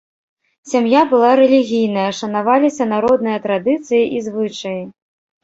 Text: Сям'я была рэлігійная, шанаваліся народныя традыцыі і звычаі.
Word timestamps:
Сям'я 0.69 1.01
была 1.11 1.31
рэлігійная, 1.39 2.07
шанаваліся 2.21 2.83
народныя 2.95 3.37
традыцыі 3.45 4.03
і 4.19 4.25
звычаі. 4.31 4.81